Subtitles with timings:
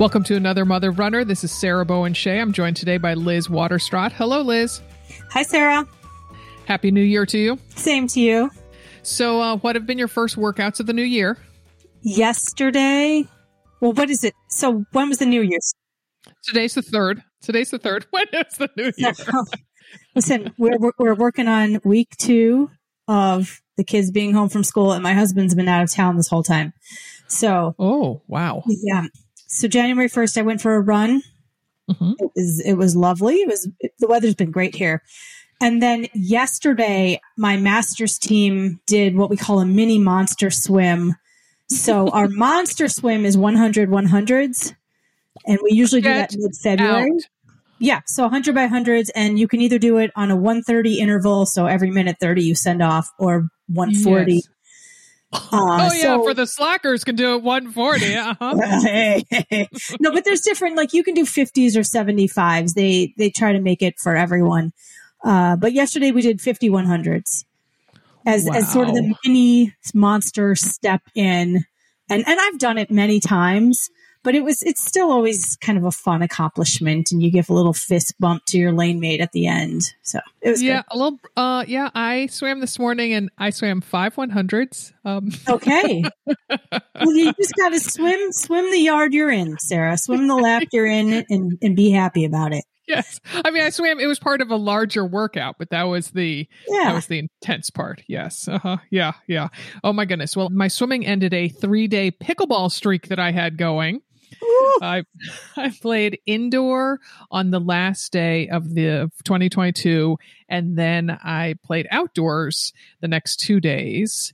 [0.00, 1.24] Welcome to another Mother Runner.
[1.24, 2.40] This is Sarah Bowen Shea.
[2.40, 4.10] I'm joined today by Liz Waterstraat.
[4.10, 4.82] Hello, Liz.
[5.30, 5.86] Hi, Sarah.
[6.66, 7.60] Happy New Year to you.
[7.76, 8.50] Same to you.
[9.02, 11.38] So, uh, what have been your first workouts of the new year?
[12.02, 13.24] Yesterday.
[13.80, 14.34] Well, what is it?
[14.48, 15.72] So, when was the New Year's?
[16.42, 17.22] Today's the third.
[17.40, 18.04] Today's the third.
[18.10, 19.12] When is the new year?
[20.16, 22.68] Listen, we're, we're, we're working on week two
[23.06, 26.28] of the kids being home from school, and my husband's been out of town this
[26.28, 26.72] whole time.
[27.28, 29.06] So, oh wow, yeah.
[29.46, 31.22] So January first, I went for a run.
[31.90, 32.12] Mm-hmm.
[32.18, 33.36] It was it was lovely.
[33.36, 35.02] It was it, the weather's been great here.
[35.60, 41.14] And then yesterday, my master's team did what we call a mini monster swim.
[41.68, 44.74] So our monster swim is 100 100s.
[45.46, 47.10] And we usually Get do that mid February.
[47.78, 48.00] Yeah.
[48.06, 49.10] So 100 by 100s.
[49.14, 51.46] And you can either do it on a 130 interval.
[51.46, 54.32] So every minute 30 you send off, or 140.
[54.34, 54.48] Yes.
[55.34, 58.14] Uh, oh yeah, so- for the slackers can do it 140.
[58.14, 58.80] Uh-huh.
[58.80, 59.68] Hey, hey, hey.
[60.00, 60.76] no, but there's different.
[60.76, 62.74] Like you can do 50s or 75s.
[62.74, 64.72] They they try to make it for everyone.
[65.24, 67.44] Uh, but yesterday we did 50 100s
[68.26, 71.64] as as sort of the mini monster step in,
[72.08, 73.90] and and I've done it many times.
[74.22, 77.52] But it was it's still always kind of a fun accomplishment, and you give a
[77.52, 79.82] little fist bump to your lane mate at the end.
[80.02, 81.18] So it was yeah, a little.
[81.36, 84.93] Uh, yeah, I swam this morning and I swam five 100s.
[85.04, 85.30] Um.
[85.48, 86.02] Okay.
[86.26, 89.96] well, you just got to swim swim the yard you're in, Sarah.
[89.98, 92.64] Swim the lap you're in, and and be happy about it.
[92.88, 93.98] yes, I mean I swam.
[94.00, 96.84] It was part of a larger workout, but that was the Yeah.
[96.84, 98.02] that was the intense part.
[98.08, 98.46] Yes.
[98.48, 98.76] Uh-huh.
[98.90, 99.12] Yeah.
[99.26, 99.48] Yeah.
[99.82, 100.36] Oh my goodness.
[100.36, 104.00] Well, my swimming ended a three day pickleball streak that I had going.
[104.42, 104.78] Ooh.
[104.82, 105.04] I
[105.56, 106.98] I played indoor
[107.30, 113.36] on the last day of the of 2022, and then I played outdoors the next
[113.36, 114.32] two days.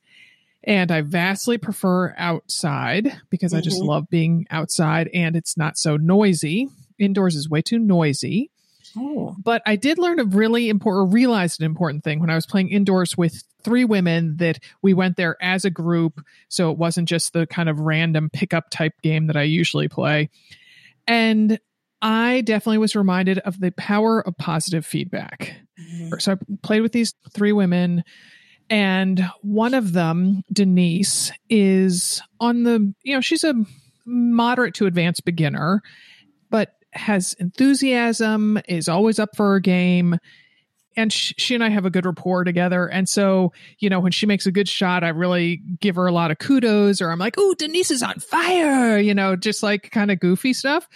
[0.64, 3.86] And I vastly prefer outside because I just Mhm.
[3.86, 6.68] love being outside and it's not so noisy.
[6.98, 8.50] Indoors is way too noisy.
[8.96, 9.36] Oh.
[9.42, 12.44] But I did learn a really important, or realized an important thing when I was
[12.44, 16.20] playing indoors with three women that we went there as a group.
[16.48, 20.28] So it wasn't just the kind of random pickup type game that I usually play.
[21.06, 21.58] And
[22.02, 25.54] I definitely was reminded of the power of positive feedback.
[26.18, 28.04] So I played with these three women,
[28.70, 33.54] and one of them, Denise, is on the, you know, she's a
[34.06, 35.82] moderate to advanced beginner,
[36.50, 40.18] but has enthusiasm, is always up for a game.
[40.96, 42.86] And sh- she and I have a good rapport together.
[42.86, 46.12] And so, you know, when she makes a good shot, I really give her a
[46.12, 49.90] lot of kudos, or I'm like, oh, Denise is on fire, you know, just like
[49.90, 50.88] kind of goofy stuff.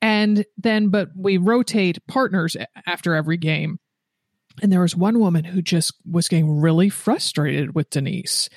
[0.00, 2.56] And then, but we rotate partners
[2.86, 3.78] after every game.
[4.62, 8.48] And there was one woman who just was getting really frustrated with Denise.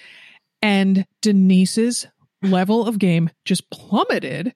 [0.62, 2.08] And Denise's
[2.42, 4.54] level of game just plummeted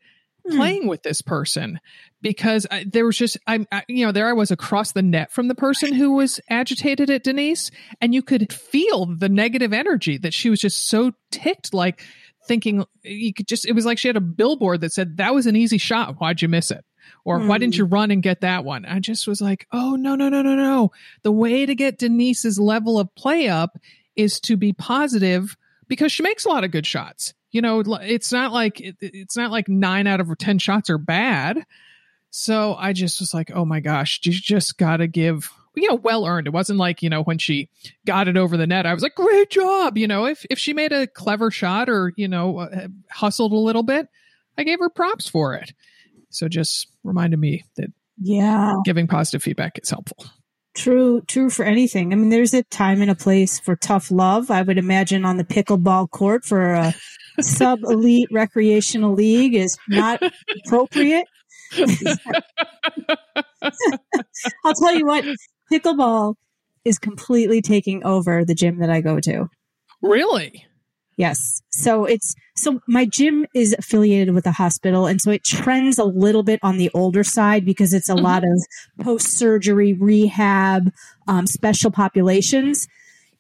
[0.48, 0.58] Hmm.
[0.58, 1.80] playing with this person
[2.22, 5.32] because I, there was just I'm I, you know there I was across the net
[5.32, 10.20] from the person who was agitated at Denise and you could feel the negative energy
[10.20, 12.04] that she was just so ticked like
[12.48, 15.48] thinking you could just it was like she had a billboard that said that was
[15.48, 16.86] an easy shot why'd you miss it
[17.24, 17.80] or why didn't Hmm.
[17.80, 18.86] you run and get that one?
[18.86, 20.92] I just was like oh no no no no no.
[21.24, 23.78] The way to get Denise's level of play up
[24.16, 25.58] is to be positive
[25.88, 27.34] because she makes a lot of good shots.
[27.52, 30.98] You know it's not like it, it's not like nine out of 10 shots are
[30.98, 31.66] bad.
[32.32, 36.26] So i just was like oh my gosh you just gotta give you know well
[36.26, 36.48] earned.
[36.48, 37.70] It wasn't like you know when she
[38.06, 39.98] got it over the net i was like great job.
[39.98, 43.58] You know if if she made a clever shot or you know uh, hustled a
[43.58, 44.08] little bit
[44.58, 45.74] i gave her props for it
[46.36, 47.88] so just reminded me that
[48.22, 48.76] Yeah.
[48.86, 50.26] giving positive feedback is helpful
[50.78, 52.12] True, true for anything.
[52.12, 54.52] I mean, there's a time and a place for tough love.
[54.52, 56.94] I would imagine on the pickleball court for a
[57.42, 60.22] sub elite recreational league is not
[60.66, 61.28] appropriate.
[64.66, 65.24] I'll tell you what,
[65.72, 66.36] pickleball
[66.84, 69.48] is completely taking over the gym that I go to.
[70.02, 70.66] really
[71.18, 71.62] Yes.
[71.70, 76.04] So it's so my gym is affiliated with a hospital and so it trends a
[76.04, 78.26] little bit on the older side because it's a mm-hmm.
[78.26, 80.92] lot of post surgery rehab
[81.28, 82.88] um, special populations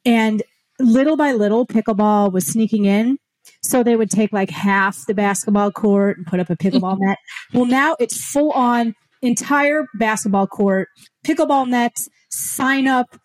[0.05, 0.41] and
[0.79, 3.17] little by little pickleball was sneaking in
[3.61, 7.17] so they would take like half the basketball court and put up a pickleball net.
[7.53, 10.89] Well, now it's full on entire basketball court,
[11.25, 13.17] pickleball nets, sign up,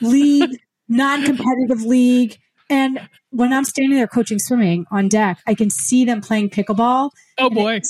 [0.00, 0.58] league,
[0.88, 2.38] non competitive league.
[2.68, 7.10] And when I'm standing there coaching swimming on deck, I can see them playing pickleball.
[7.38, 7.80] Oh boy.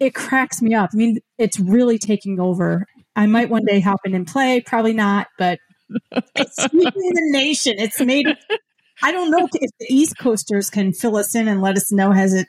[0.00, 0.90] It cracks me up.
[0.92, 2.86] I mean, it's really taking over.
[3.14, 5.60] I might one day hop in and play, probably not, but
[6.34, 7.74] it's sweeping the nation.
[7.78, 8.26] It's made
[9.02, 12.12] I don't know if the East Coasters can fill us in and let us know
[12.12, 12.46] has it.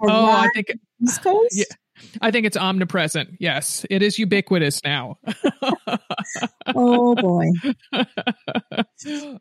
[0.00, 0.72] Oh, I think
[1.02, 1.48] East Coast.
[1.52, 1.64] Yeah.
[2.20, 3.36] I think it's omnipresent.
[3.38, 5.18] Yes, it is ubiquitous now.
[6.74, 7.46] oh boy.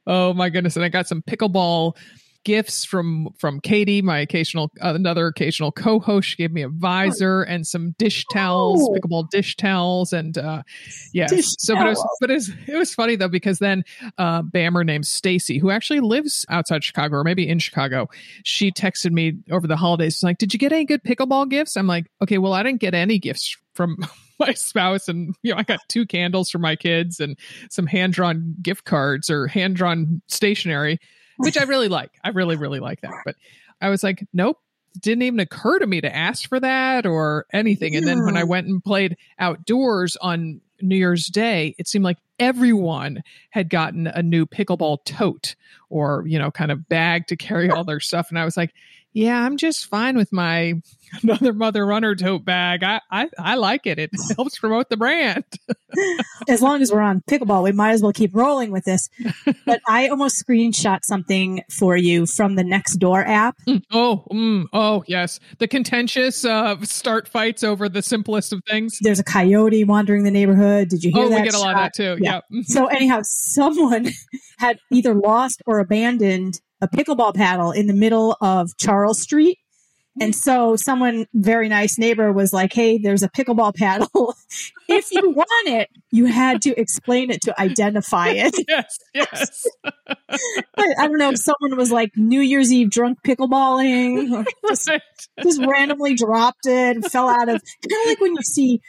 [0.07, 0.75] oh my goodness.
[0.75, 1.95] And I got some pickleball
[2.45, 6.29] gifts from from Katie, my occasional uh, another occasional co-host.
[6.29, 8.93] She gave me a visor and some dish towels, oh.
[8.93, 10.63] pickleball dish towels, and uh,
[11.11, 11.31] yes.
[11.31, 13.83] Dish so, but it was but it was, it was funny though because then
[14.17, 18.07] uh, BAMR named Stacy, who actually lives outside Chicago or maybe in Chicago,
[18.43, 21.87] she texted me over the holidays like, "Did you get any good pickleball gifts?" I'm
[21.87, 23.97] like, "Okay, well, I didn't get any gifts from."
[24.37, 27.39] my spouse and you know i got two candles for my kids and
[27.69, 30.99] some hand drawn gift cards or hand drawn stationery
[31.37, 32.11] which I really like.
[32.23, 33.13] I really, really like that.
[33.25, 33.35] But
[33.81, 34.59] I was like, nope,
[34.99, 37.95] didn't even occur to me to ask for that or anything.
[37.95, 42.17] And then when I went and played outdoors on New Year's Day, it seemed like
[42.39, 45.55] everyone had gotten a new pickleball tote
[45.89, 48.29] or, you know, kind of bag to carry all their stuff.
[48.29, 48.73] And I was like,
[49.15, 50.73] yeah, I'm just fine with my
[51.23, 52.83] another mother runner tote bag.
[52.83, 53.97] I, I, I like it.
[53.97, 55.45] It helps promote the brand.
[56.49, 59.09] as long as we're on pickleball, we might as well keep rolling with this.
[59.65, 63.55] But I almost screenshot something for you from the Nextdoor app.
[63.65, 65.39] Mm, oh, mm, oh, yes.
[65.59, 68.99] The contentious uh, start fights over the simplest of things.
[69.01, 70.89] There's a coyote wandering the neighborhood.
[70.89, 71.39] Did you hear oh, that?
[71.39, 72.17] we get a lot of that too.
[72.19, 72.41] Yeah.
[72.51, 72.65] Yep.
[72.65, 74.09] so anyhow, someone
[74.57, 79.59] had either lost or abandoned a pickleball paddle in the middle of Charles Street.
[80.21, 84.33] And so someone very nice neighbor was like, Hey, there's a pickleball paddle.
[84.87, 88.55] if you want it, you had to explain it to identify it.
[88.67, 88.97] yes.
[89.13, 89.67] Yes.
[90.77, 95.01] I, don't know if someone was like New Year's Eve drunk pickleballing just, right.
[95.43, 98.81] just randomly dropped it and fell out of kind of like when you see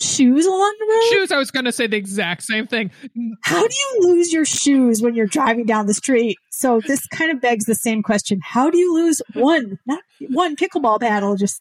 [0.00, 1.18] shoes along the road?
[1.18, 2.90] Shoes, I was going to say the exact same thing.
[3.42, 6.36] How do you lose your shoes when you're driving down the street?
[6.50, 8.40] So this kind of begs the same question.
[8.42, 11.60] How do you lose one, not one pickleball paddle just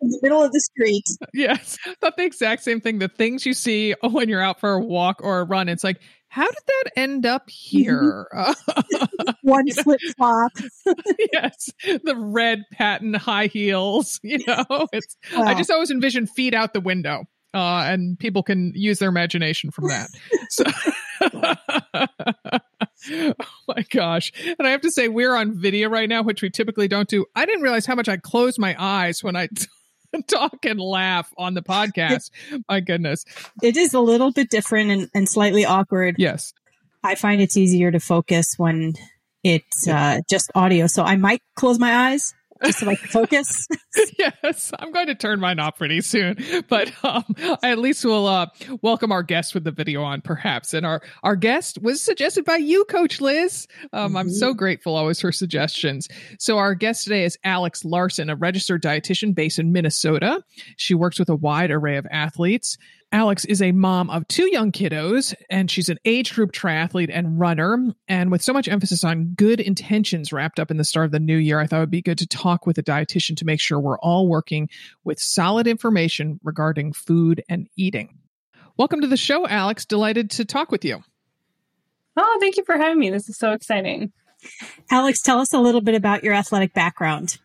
[0.00, 1.04] in the middle of the street?
[1.34, 2.98] Yes, thought the exact same thing.
[2.98, 6.00] The things you see when you're out for a walk or a run, it's like,
[6.28, 8.26] how did that end up here?
[8.34, 9.30] Mm-hmm.
[9.42, 10.52] One flip flop.
[11.32, 14.18] yes, the red patent high heels.
[14.22, 15.16] You know, it's.
[15.36, 15.42] Wow.
[15.44, 17.24] I just always envision feet out the window
[17.54, 20.08] uh, and people can use their imagination from that.
[20.48, 20.64] so,
[23.10, 24.32] oh my gosh!
[24.58, 27.26] And I have to say, we're on video right now, which we typically don't do.
[27.34, 29.48] I didn't realize how much I close my eyes when I.
[30.26, 32.32] Talk and laugh on the podcast.
[32.68, 33.24] My goodness.
[33.62, 36.16] It is a little bit different and, and slightly awkward.
[36.18, 36.52] Yes.
[37.02, 38.92] I find it's easier to focus when
[39.42, 40.86] it's uh, just audio.
[40.86, 43.68] So I might close my eyes just so I can focus.
[44.18, 46.36] yes, I'm going to turn mine off pretty soon,
[46.68, 47.24] but um,
[47.62, 48.46] I at least will uh,
[48.80, 50.74] welcome our guest with the video on, perhaps.
[50.74, 53.66] And our our guest was suggested by you, Coach Liz.
[53.92, 54.16] Um, mm-hmm.
[54.16, 54.58] I'm so mm-hmm.
[54.58, 56.08] grateful always for suggestions.
[56.38, 60.42] So our guest today is Alex Larson, a registered dietitian based in Minnesota.
[60.76, 62.78] She works with a wide array of athletes.
[63.12, 67.38] Alex is a mom of two young kiddos, and she's an age group triathlete and
[67.38, 67.92] runner.
[68.08, 71.20] And with so much emphasis on good intentions wrapped up in the start of the
[71.20, 73.60] new year, I thought it would be good to talk with a dietitian to make
[73.60, 74.70] sure we're all working
[75.04, 78.18] with solid information regarding food and eating.
[78.78, 79.84] Welcome to the show, Alex.
[79.84, 81.04] Delighted to talk with you.
[82.16, 83.10] Oh, thank you for having me.
[83.10, 84.12] This is so exciting.
[84.90, 87.38] Alex, tell us a little bit about your athletic background.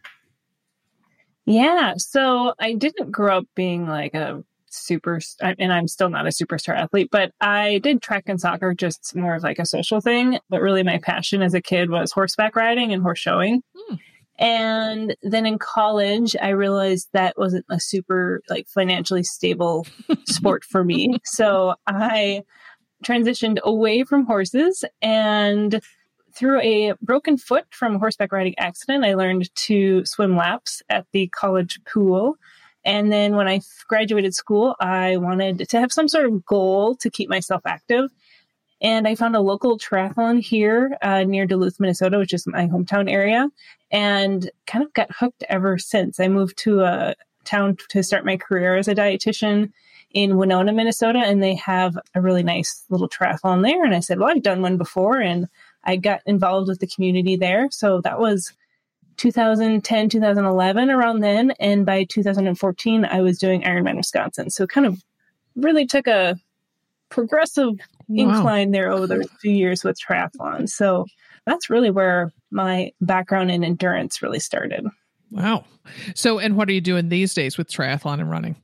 [1.45, 6.29] Yeah, so I didn't grow up being like a super, and I'm still not a
[6.29, 10.39] superstar athlete, but I did track and soccer just more of like a social thing.
[10.49, 13.61] But really, my passion as a kid was horseback riding and horse showing.
[13.75, 13.95] Hmm.
[14.39, 19.87] And then in college, I realized that wasn't a super like financially stable
[20.25, 21.17] sport for me.
[21.23, 22.43] So I
[23.03, 25.81] transitioned away from horses and
[26.33, 31.07] through a broken foot from a horseback riding accident, I learned to swim laps at
[31.11, 32.35] the college pool.
[32.87, 37.09] And then when I graduated school, I wanted to have some sort of goal to
[37.09, 38.09] keep myself active.
[38.79, 43.11] And I found a local triathlon here uh, near Duluth, Minnesota, which is my hometown
[43.11, 43.49] area,
[43.91, 46.21] and kind of got hooked ever since.
[46.21, 49.73] I moved to a town to start my career as a dietitian
[50.11, 53.83] in Winona, Minnesota, and they have a really nice little triathlon there.
[53.83, 55.49] And I said, Well, I've done one before, and
[55.83, 57.67] I got involved with the community there.
[57.69, 58.53] So that was
[59.17, 61.51] 2010, 2011, around then.
[61.59, 64.49] And by 2014, I was doing Ironman Wisconsin.
[64.49, 65.03] So kind of
[65.55, 66.37] really took a
[67.09, 67.73] progressive
[68.07, 68.23] wow.
[68.23, 70.69] incline there over the few years with triathlon.
[70.69, 71.05] So
[71.45, 74.85] that's really where my background in endurance really started.
[75.31, 75.65] Wow.
[76.15, 78.55] So, and what are you doing these days with triathlon and running?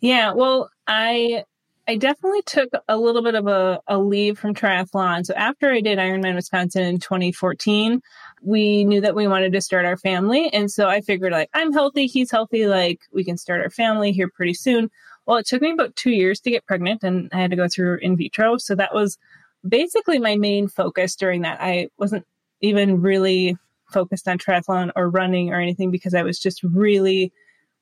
[0.00, 1.44] Yeah, well, I
[1.88, 5.26] I definitely took a little bit of a, a leave from triathlon.
[5.26, 8.00] So after I did Ironman Wisconsin in 2014,
[8.42, 10.48] we knew that we wanted to start our family.
[10.52, 14.12] And so I figured like, I'm healthy, he's healthy, like we can start our family
[14.12, 14.90] here pretty soon.
[15.26, 17.68] Well, it took me about two years to get pregnant and I had to go
[17.68, 18.58] through in vitro.
[18.58, 19.18] So that was
[19.66, 21.60] basically my main focus during that.
[21.60, 22.26] I wasn't
[22.60, 23.56] even really
[23.92, 27.32] focused on triathlon or running or anything because I was just really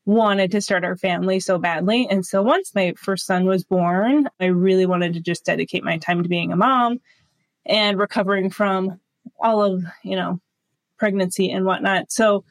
[0.08, 2.08] wanted to start our family so badly.
[2.08, 5.98] And so once my first son was born, I really wanted to just dedicate my
[5.98, 7.00] time to being a mom
[7.66, 8.98] and recovering from
[9.38, 10.40] all of, you know,
[10.98, 12.10] pregnancy and whatnot.
[12.10, 12.46] So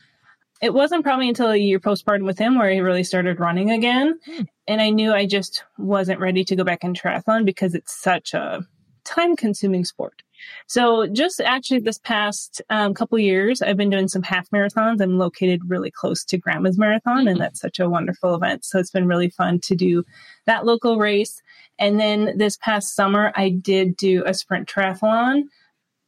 [0.61, 4.19] it wasn't probably until a year postpartum with him where he really started running again.
[4.23, 4.43] Hmm.
[4.67, 8.35] And I knew I just wasn't ready to go back in triathlon because it's such
[8.35, 8.63] a
[9.03, 10.21] time consuming sport.
[10.67, 15.01] So just actually this past um, couple years, I've been doing some half marathons.
[15.01, 17.27] I'm located really close to Grandma's Marathon, mm-hmm.
[17.29, 18.65] and that's such a wonderful event.
[18.65, 20.03] So it's been really fun to do
[20.45, 21.41] that local race.
[21.79, 25.43] And then this past summer, I did do a sprint triathlon,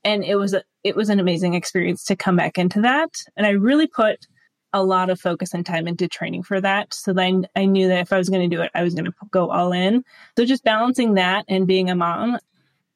[0.03, 3.09] and it was a, it was an amazing experience to come back into that.
[3.35, 4.25] And I really put
[4.73, 6.93] a lot of focus and time into training for that.
[6.93, 9.05] So then I knew that if I was going to do it, I was going
[9.05, 10.03] to go all in.
[10.37, 12.37] So just balancing that and being a mom,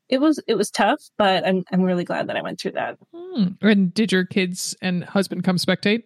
[0.10, 2.98] it was it was tough, but I'm I'm really glad that I went through that.
[3.14, 3.48] Hmm.
[3.62, 6.04] And did your kids and husband come spectate?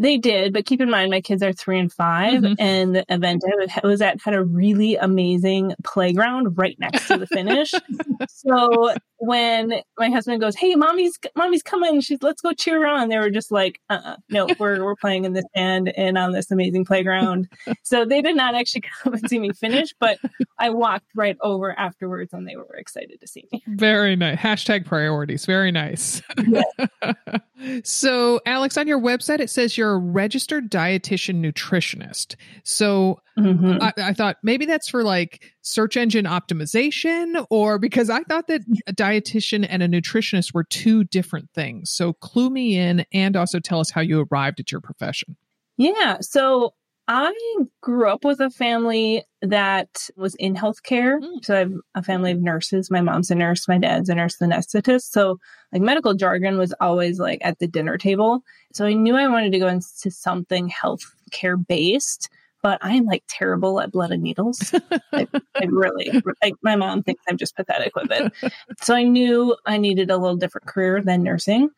[0.00, 2.52] They did, but keep in mind my kids are three and 5 mm-hmm.
[2.58, 3.44] and the event
[3.82, 7.74] I was at had a really amazing playground right next to the finish.
[8.28, 13.10] so when my husband goes, "Hey, mommy's mommy's coming," she's let's go cheer on.
[13.10, 16.50] They were just like, uh-uh, "No, we're we're playing in the sand and on this
[16.50, 17.48] amazing playground."
[17.82, 20.18] so they did not actually come and see me finish, but
[20.58, 23.62] I walked right over afterwards, and they were excited to see me.
[23.68, 24.38] Very nice.
[24.38, 25.44] Hashtag priorities.
[25.44, 26.22] Very nice.
[27.84, 32.36] so, Alex, on your website it says you're a registered dietitian nutritionist.
[32.64, 33.82] So Mm-hmm.
[33.82, 38.62] I, I, thought maybe that's for like search engine optimization, or because I thought that
[38.86, 41.90] a dietitian and a nutritionist were two different things.
[41.90, 45.36] So clue me in and also tell us how you arrived at your profession.
[45.78, 46.18] Yeah.
[46.20, 46.74] So
[47.12, 47.34] I
[47.80, 51.20] grew up with a family that was in healthcare.
[51.20, 51.44] Mm.
[51.44, 52.88] So I have a family of nurses.
[52.88, 55.10] My mom's a nurse, my dad's a nurse anesthetist.
[55.10, 55.40] So
[55.72, 58.44] like medical jargon was always like at the dinner table.
[58.72, 62.30] So I knew I wanted to go into something healthcare based
[62.62, 64.74] but I am like terrible at blood and needles.
[65.12, 66.10] I, I, really,
[66.42, 68.52] like my mom thinks I'm just pathetic with it.
[68.82, 71.70] So I knew I needed a little different career than nursing.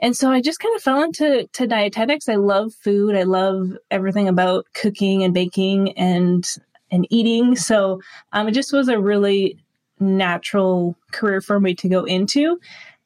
[0.00, 2.28] And so I just kind of fell into to dietetics.
[2.28, 3.14] I love food.
[3.14, 6.46] I love everything about cooking and baking and
[6.90, 7.54] and eating.
[7.54, 8.00] So
[8.32, 9.58] um, it just was a really
[10.00, 12.58] natural career for me to go into.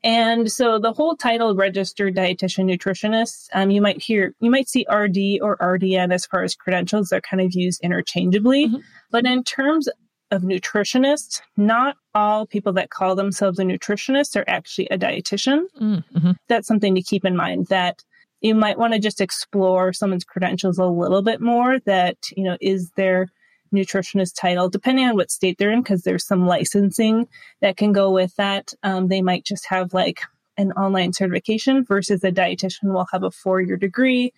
[0.02, 4.86] And so the whole title, registered dietitian nutritionist, um, you might hear, you might see
[4.90, 7.08] RD or RDN as far as credentials.
[7.08, 8.66] They're kind of used interchangeably.
[8.66, 8.76] Mm-hmm.
[9.10, 9.88] But in terms
[10.34, 15.62] of nutritionists, not all people that call themselves a nutritionist are actually a dietitian.
[15.80, 16.32] Mm-hmm.
[16.48, 18.02] That's something to keep in mind that
[18.40, 22.58] you might want to just explore someone's credentials a little bit more that, you know,
[22.60, 23.28] is there
[23.74, 27.26] nutritionist title, depending on what state they're in, because there's some licensing
[27.60, 28.72] that can go with that.
[28.82, 30.20] Um, they might just have like
[30.56, 34.32] an online certification versus a dietitian will have a four year degree.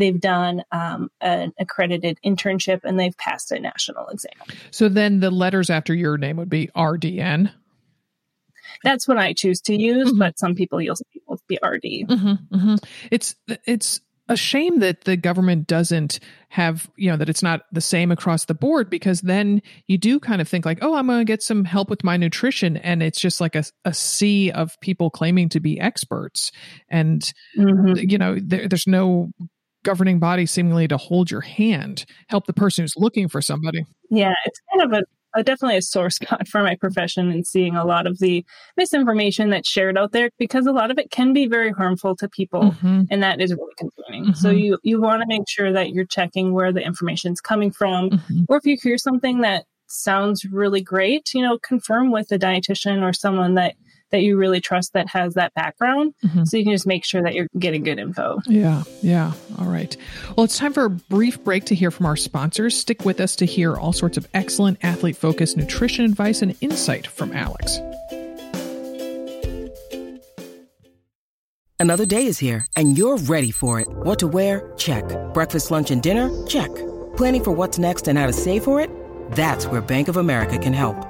[0.00, 4.32] They've done um, an accredited internship and they've passed a national exam.
[4.70, 7.52] So then the letters after your name would be RDN.
[8.82, 10.18] That's what I choose to use, mm-hmm.
[10.18, 12.08] but some people use people be RD.
[12.08, 12.74] Mm-hmm, mm-hmm.
[13.10, 13.34] It's
[13.66, 18.12] it's a shame that the government doesn't have, you know, that it's not the same
[18.12, 21.24] across the board because then you do kind of think like, oh, I'm going to
[21.24, 22.76] get some help with my nutrition.
[22.76, 26.52] And it's just like a, a sea of people claiming to be experts.
[26.88, 27.20] And,
[27.58, 28.08] mm-hmm.
[28.08, 29.32] you know, there, there's no
[29.84, 33.84] governing body seemingly to hold your hand, help the person who's looking for somebody.
[34.10, 37.76] Yeah, it's kind of a uh, definitely a sore spot for my profession and seeing
[37.76, 38.44] a lot of the
[38.76, 42.28] misinformation that's shared out there because a lot of it can be very harmful to
[42.28, 43.02] people mm-hmm.
[43.12, 44.32] and that is really concerning mm-hmm.
[44.32, 47.70] so you you want to make sure that you're checking where the information is coming
[47.70, 48.40] from mm-hmm.
[48.48, 53.02] or if you hear something that sounds really great, you know, confirm with a dietitian
[53.02, 53.74] or someone that
[54.10, 56.14] that you really trust that has that background.
[56.24, 56.44] Mm-hmm.
[56.44, 58.40] So you can just make sure that you're getting good info.
[58.46, 59.32] Yeah, yeah.
[59.58, 59.96] All right.
[60.36, 62.78] Well, it's time for a brief break to hear from our sponsors.
[62.78, 67.06] Stick with us to hear all sorts of excellent athlete focused nutrition advice and insight
[67.06, 67.78] from Alex.
[71.78, 73.88] Another day is here and you're ready for it.
[73.88, 74.72] What to wear?
[74.76, 75.04] Check.
[75.32, 76.30] Breakfast, lunch, and dinner?
[76.46, 76.68] Check.
[77.16, 78.90] Planning for what's next and how to save for it?
[79.32, 81.09] That's where Bank of America can help.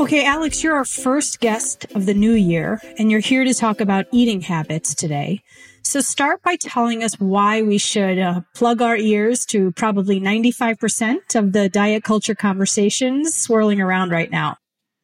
[0.00, 3.82] Okay, Alex, you're our first guest of the new year, and you're here to talk
[3.82, 5.42] about eating habits today.
[5.82, 11.34] So start by telling us why we should uh, plug our ears to probably 95%
[11.34, 14.56] of the diet culture conversations swirling around right now.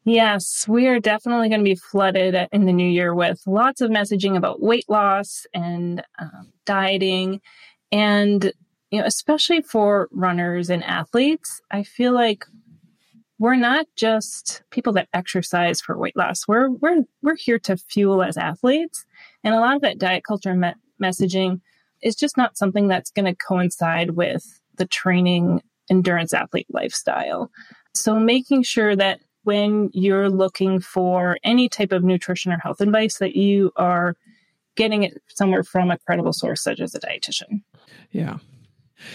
[0.07, 3.91] Yes, we are definitely going to be flooded in the new year with lots of
[3.91, 7.43] messaging about weight loss and um, dieting.
[7.93, 8.51] And,
[8.91, 12.47] you know, especially for runners and athletes, I feel like
[13.39, 16.49] we're not just people that exercise for weight loss.
[16.49, 19.05] We're we're we're here to fuel as athletes,
[19.45, 21.61] and a lot of that diet culture me- messaging
[22.03, 27.51] is just not something that's going to coincide with the training endurance athlete lifestyle.
[27.95, 33.19] So making sure that when you're looking for any type of nutrition or health advice
[33.19, 34.17] that you are
[34.75, 37.63] getting it somewhere from a credible source such as a dietitian.
[38.11, 38.39] Yeah.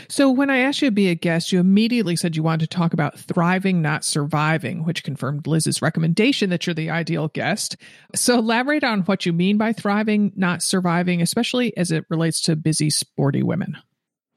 [0.07, 2.75] So, when I asked you to be a guest, you immediately said you wanted to
[2.75, 7.77] talk about thriving, not surviving, which confirmed Liz's recommendation that you're the ideal guest.
[8.15, 12.55] So, elaborate on what you mean by thriving, not surviving, especially as it relates to
[12.55, 13.77] busy, sporty women.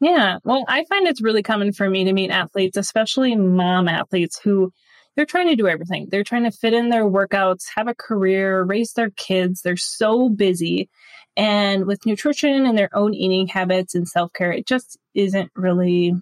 [0.01, 4.39] Yeah, well, I find it's really common for me to meet athletes, especially mom athletes
[4.39, 4.73] who
[5.17, 6.09] they're trying to do everything.
[6.11, 9.63] They're trying to fit in their workouts, have a career, raise their kids.
[9.63, 10.91] They're so busy.
[11.37, 16.15] And with nutrition and their own eating habits and self care, it just isn't really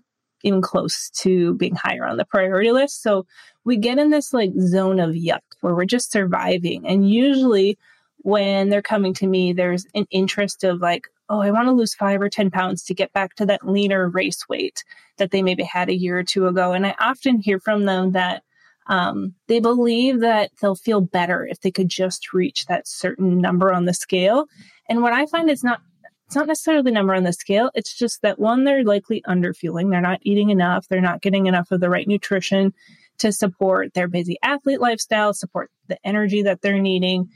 [0.42, 3.02] even close to being higher on the priority list.
[3.02, 3.26] So
[3.64, 6.86] we get in this like zone of yuck where we're just surviving.
[6.86, 7.78] And usually
[8.18, 11.94] when they're coming to me, there's an interest of like, oh, I want to lose
[11.94, 14.84] five or 10 pounds to get back to that leaner race weight
[15.18, 16.72] that they maybe had a year or two ago.
[16.72, 18.42] And I often hear from them that
[18.86, 23.72] um, they believe that they'll feel better if they could just reach that certain number
[23.72, 24.46] on the scale.
[24.88, 25.80] And what I find is not
[26.26, 27.70] it's not necessarily the number on the scale.
[27.74, 29.90] It's just that one, they're likely underfueling.
[29.90, 30.88] They're not eating enough.
[30.88, 32.72] They're not getting enough of the right nutrition
[33.18, 37.28] to support their busy athlete lifestyle, support the energy that they're needing.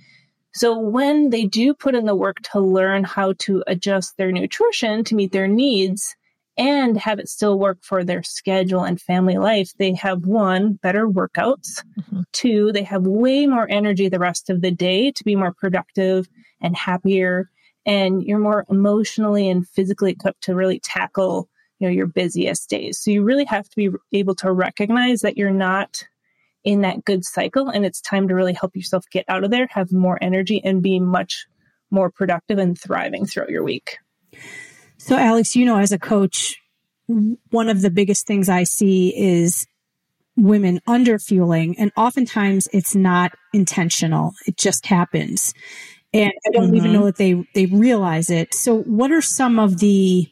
[0.55, 5.05] So when they do put in the work to learn how to adjust their nutrition
[5.05, 6.17] to meet their needs,
[6.59, 11.07] and have it still work for their schedule and family life, they have one, better
[11.07, 11.85] workouts.
[11.99, 12.21] Mm-hmm.
[12.33, 16.29] Two, they have way more energy the rest of the day to be more productive
[16.61, 17.51] and happier.
[17.85, 22.99] And you're more emotionally and physically equipped to really tackle, you know, your busiest days.
[22.99, 26.03] So you really have to be able to recognize that you're not
[26.65, 29.69] in that good cycle and it's time to really help yourself get out of there,
[29.71, 31.47] have more energy and be much
[31.91, 33.99] more productive and thriving throughout your week.
[35.07, 36.57] So, Alex, you know, as a coach,
[37.07, 39.65] one of the biggest things I see is
[40.37, 44.33] women under fueling, and oftentimes it's not intentional.
[44.49, 45.55] It just happens.
[46.13, 46.75] And I don't mm-hmm.
[46.75, 48.53] even know that they, they realize it.
[48.53, 50.27] So what are some of the,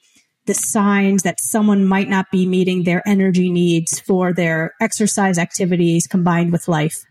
[0.46, 6.08] the signs that someone might not be meeting their energy needs for their exercise activities
[6.08, 7.04] combined with life?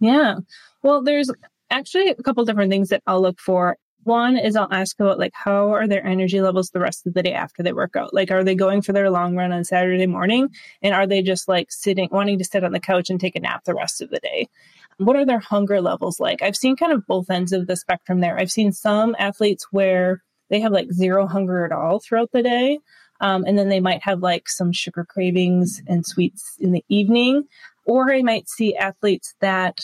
[0.00, 0.38] Yeah.
[0.82, 1.30] Well, there's
[1.70, 3.76] actually a couple different things that I'll look for.
[4.04, 7.22] One is I'll ask about like how are their energy levels the rest of the
[7.22, 8.14] day after they work out?
[8.14, 10.48] Like are they going for their long run on Saturday morning
[10.82, 13.40] and are they just like sitting wanting to sit on the couch and take a
[13.40, 14.48] nap the rest of the day?
[14.96, 16.42] What are their hunger levels like?
[16.42, 18.38] I've seen kind of both ends of the spectrum there.
[18.38, 22.78] I've seen some athletes where they have like zero hunger at all throughout the day.
[23.20, 27.44] Um, and then they might have like some sugar cravings and sweets in the evening.
[27.84, 29.78] Or I might see athletes that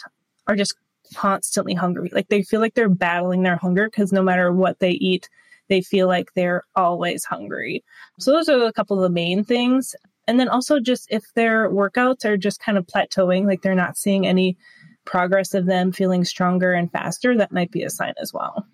[0.47, 0.75] are just
[1.15, 2.11] constantly hungry.
[2.13, 5.29] Like they feel like they're battling their hunger because no matter what they eat,
[5.69, 7.85] they feel like they're always hungry.
[8.19, 9.95] So those are a couple of the main things.
[10.29, 13.97] And then also just if their workouts are just kind of plateauing, like they're not
[13.97, 14.57] seeing any
[15.05, 18.67] progress of them feeling stronger and faster, that might be a sign as well.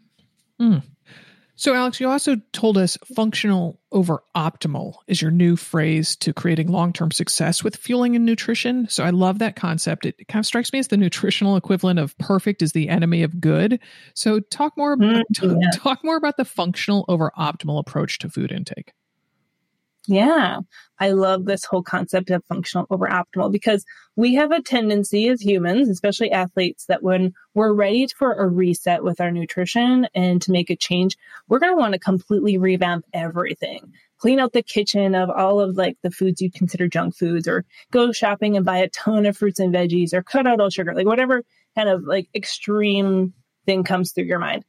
[0.60, 0.82] Mm.
[1.54, 6.68] So, Alex, you also told us functional over optimal is your new phrase to creating
[6.68, 8.88] long term success with fueling and nutrition.
[8.88, 10.06] So, I love that concept.
[10.06, 13.40] It kind of strikes me as the nutritional equivalent of perfect is the enemy of
[13.40, 13.80] good.
[14.14, 15.70] So, talk more, mm, yeah.
[15.78, 18.92] talk more about the functional over optimal approach to food intake.
[20.08, 20.58] Yeah,
[20.98, 23.84] I love this whole concept of functional over optimal because
[24.16, 29.04] we have a tendency as humans, especially athletes, that when we're ready for a reset
[29.04, 31.16] with our nutrition and to make a change,
[31.48, 33.92] we're going to want to completely revamp everything.
[34.18, 37.64] Clean out the kitchen of all of like the foods you consider junk foods or
[37.92, 40.94] go shopping and buy a ton of fruits and veggies or cut out all sugar,
[40.94, 41.44] like whatever
[41.76, 43.34] kind of like extreme
[43.66, 44.64] thing comes through your mind.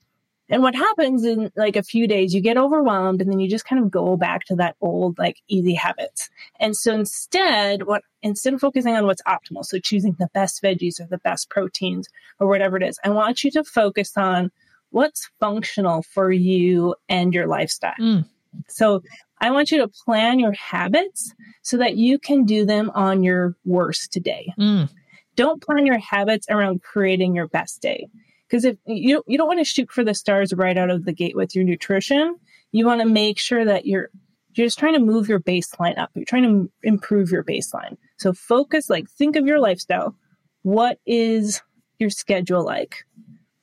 [0.54, 3.66] And what happens in like a few days, you get overwhelmed and then you just
[3.66, 6.30] kind of go back to that old, like easy habits.
[6.60, 11.02] And so instead, what, instead of focusing on what's optimal, so choosing the best veggies
[11.02, 12.08] or the best proteins
[12.40, 14.52] or whatever it is, I want you to focus on
[14.92, 17.96] what's functional for you and your lifestyle.
[18.00, 18.30] Mm.
[18.68, 19.02] So
[19.42, 23.56] I want you to plan your habits so that you can do them on your
[23.66, 24.54] worst day.
[24.60, 24.88] Mm.
[25.36, 28.08] Don't plan your habits around creating your best day.
[28.54, 31.12] Because if you you don't want to shoot for the stars right out of the
[31.12, 32.36] gate with your nutrition,
[32.72, 34.10] you want to make sure that you're
[34.54, 36.12] you're just trying to move your baseline up.
[36.14, 37.98] You're trying to improve your baseline.
[38.18, 40.16] So focus, like think of your lifestyle.
[40.62, 41.64] What is
[41.98, 43.04] your schedule like?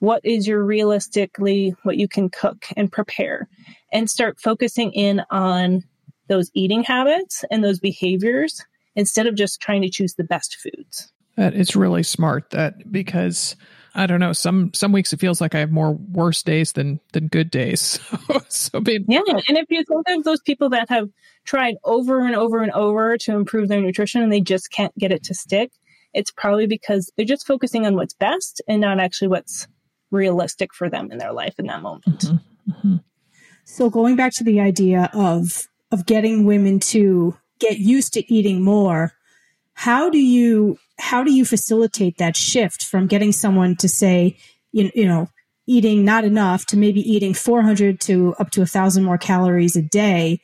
[0.01, 3.49] What is your realistically what you can cook and prepare?
[3.93, 5.85] And start focusing in on
[6.27, 11.13] those eating habits and those behaviors instead of just trying to choose the best foods.
[11.37, 13.55] That is really smart that because
[13.95, 14.33] I don't know.
[14.33, 17.99] Some some weeks it feels like I have more worse days than than good days.
[18.49, 21.09] so being yeah, and if you think of those people that have
[21.45, 25.13] tried over and over and over to improve their nutrition and they just can't get
[25.13, 25.73] it to stick,
[26.15, 29.67] it's probably because they're just focusing on what's best and not actually what's
[30.11, 32.21] realistic for them in their life in that moment.
[32.21, 32.71] Mm-hmm.
[32.71, 32.97] Mm-hmm.
[33.65, 38.63] So going back to the idea of of getting women to get used to eating
[38.63, 39.13] more,
[39.75, 44.37] how do you how do you facilitate that shift from getting someone to say,
[44.73, 45.29] you, you know,
[45.67, 49.83] eating not enough to maybe eating 400 to up to a thousand more calories a
[49.83, 50.41] day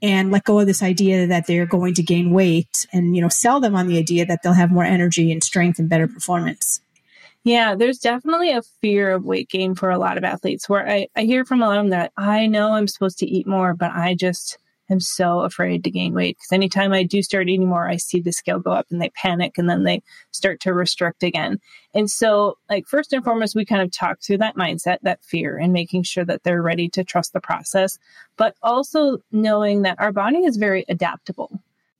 [0.00, 3.28] and let go of this idea that they're going to gain weight and, you know,
[3.28, 6.80] sell them on the idea that they'll have more energy and strength and better performance.
[7.44, 11.08] Yeah, there's definitely a fear of weight gain for a lot of athletes where I,
[11.16, 13.74] I hear from a lot of them that I know I'm supposed to eat more,
[13.74, 14.58] but I just
[14.90, 18.20] am so afraid to gain weight because anytime I do start eating more, I see
[18.20, 21.60] the scale go up and they panic and then they start to restrict again.
[21.94, 25.56] And so, like, first and foremost, we kind of talk through that mindset, that fear,
[25.56, 27.98] and making sure that they're ready to trust the process,
[28.36, 31.50] but also knowing that our body is very adaptable.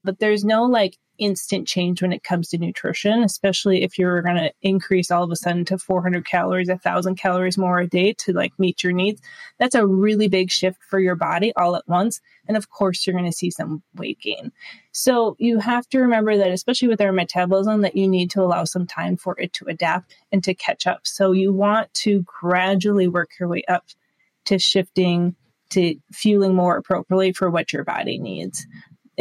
[0.04, 4.36] But there's no like instant change when it comes to nutrition, especially if you're going
[4.36, 8.32] to increase all of a sudden to 400 calories, 1,000 calories more a day to
[8.32, 9.20] like meet your needs.
[9.58, 12.20] That's a really big shift for your body all at once.
[12.48, 14.52] And of course, you're going to see some weight gain.
[14.90, 18.64] So you have to remember that, especially with our metabolism, that you need to allow
[18.64, 21.00] some time for it to adapt and to catch up.
[21.04, 23.84] So you want to gradually work your way up
[24.46, 25.36] to shifting
[25.70, 28.66] to fueling more appropriately for what your body needs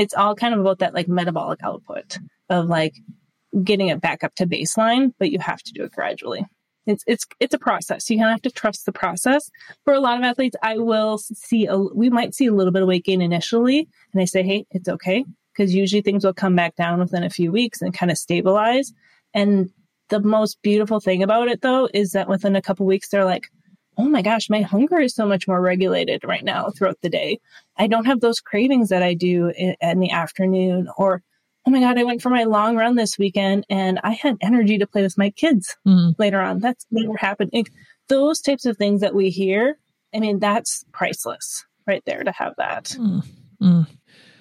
[0.02, 2.18] it's all kind of about that like metabolic output
[2.50, 2.96] of like
[3.64, 6.44] getting it back up to baseline, but you have to do it gradually.
[6.88, 8.10] It's it's it's a process.
[8.10, 9.52] You kind of have to trust the process.
[9.86, 12.82] For a lot of athletes, I will see a we might see a little bit
[12.82, 16.56] of weight gain initially, and I say, hey, it's okay because usually things will come
[16.56, 18.92] back down within a few weeks and kind of stabilize.
[19.36, 19.70] And
[20.10, 23.52] the most beautiful thing about it though is that within a couple weeks they're like,
[24.02, 27.40] oh my gosh, my hunger is so much more regulated right now throughout the day.
[27.78, 30.90] I don't have those cravings that I do in, in, the afternoon.
[30.98, 31.22] Or,
[31.68, 34.80] oh my God, I went for my long run this weekend and I had energy
[34.80, 36.16] to play with my kids mm.
[36.18, 36.60] later on.
[36.60, 37.52] That's never happened.
[38.08, 39.78] those types of things that we hear,
[40.16, 42.86] I mean, that's priceless right there to have that.
[42.86, 43.24] Mm.
[43.62, 43.88] Mm.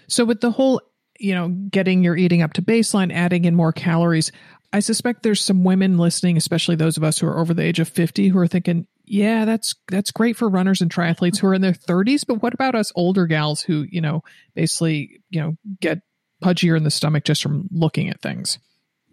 [0.08, 0.80] So, with the whole,
[1.18, 4.32] you know, getting your eating up to baseline, adding in more calories,
[4.72, 7.80] I suspect there's some women listening, especially those of us who are over the age
[7.80, 11.54] of 50, who are thinking, yeah, that's that's great for runners and triathletes who are
[11.54, 14.22] in their 30s, but what about us older gals who, you know,
[14.54, 15.98] basically, you know, get
[16.40, 18.60] pudgier in the stomach just from looking at things?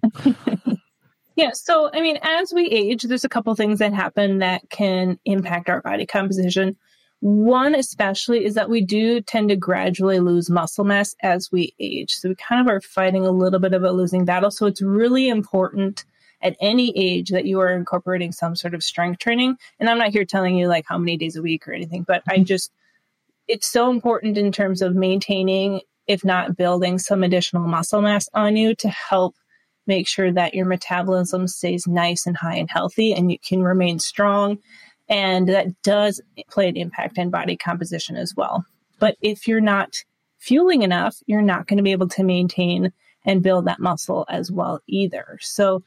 [1.36, 5.18] yeah, so I mean, as we age, there's a couple things that happen that can
[5.26, 6.76] impact our body composition.
[7.22, 12.14] One especially is that we do tend to gradually lose muscle mass as we age.
[12.14, 14.52] So we kind of are fighting a little bit of a losing battle.
[14.52, 16.06] So it's really important
[16.42, 19.58] at any age that you are incorporating some sort of strength training.
[19.80, 22.22] And I'm not here telling you like how many days a week or anything, but
[22.28, 22.44] I mm-hmm.
[22.44, 22.72] just,
[23.48, 28.56] it's so important in terms of maintaining, if not building some additional muscle mass on
[28.56, 29.36] you to help
[29.88, 34.00] make sure that your metabolism stays nice and high and healthy and you can remain
[34.00, 34.60] strong
[35.10, 38.66] And that does play an impact in body composition as well.
[39.00, 40.04] But if you're not
[40.38, 42.92] fueling enough, you're not going to be able to maintain
[43.26, 45.38] and build that muscle as well either.
[45.42, 45.84] So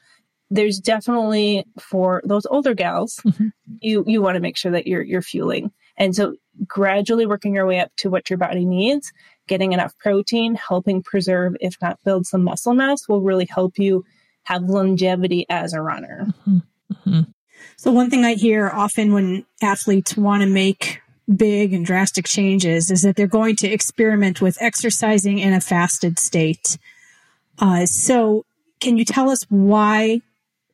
[0.51, 3.47] there's definitely for those older gals, mm-hmm.
[3.79, 5.71] you you want to make sure that you're you're fueling.
[5.97, 6.35] And so
[6.67, 9.11] gradually working your way up to what your body needs,
[9.47, 14.03] getting enough protein, helping preserve if not build some muscle mass will really help you
[14.43, 16.27] have longevity as a runner.
[16.27, 16.57] Mm-hmm.
[16.93, 17.31] Mm-hmm.
[17.77, 21.01] So one thing I hear often when athletes want to make
[21.33, 26.19] big and drastic changes is that they're going to experiment with exercising in a fasted
[26.19, 26.77] state.
[27.59, 28.45] Uh, so
[28.81, 30.21] can you tell us why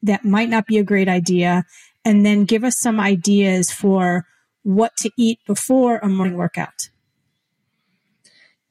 [0.03, 1.65] that might not be a great idea?
[2.05, 4.25] And then give us some ideas for
[4.63, 6.89] what to eat before a morning workout.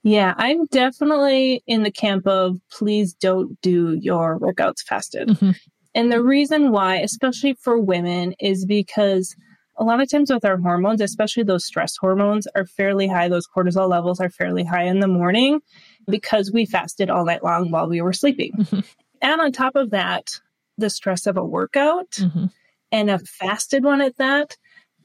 [0.02, 5.28] Yeah, I'm definitely in the camp of please don't do your workouts fasted.
[5.28, 5.50] Mm-hmm.
[5.96, 9.34] And the reason why, especially for women, is because
[9.78, 13.28] a lot of times with our hormones, especially those stress hormones, are fairly high.
[13.28, 15.60] Those cortisol levels are fairly high in the morning
[16.08, 18.52] because we fasted all night long while we were sleeping.
[18.52, 18.80] Mm-hmm.
[19.22, 20.40] And on top of that,
[20.78, 22.46] the stress of a workout mm-hmm.
[22.92, 24.56] and a fasted one at that,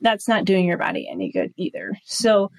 [0.02, 1.94] that's not doing your body any good either.
[2.06, 2.52] So